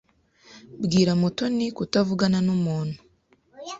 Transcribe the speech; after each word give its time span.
Bwira 0.83 1.13
Mutoni 1.21 1.65
kutavugana 1.77 2.37
numuntu. 2.45 2.97